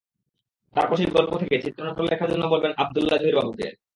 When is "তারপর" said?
0.75-0.95